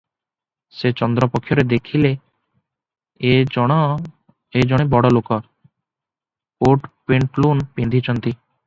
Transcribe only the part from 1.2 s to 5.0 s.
ପକ୍ଷରେ ଦେଖିଲା ଏ ଜଣେ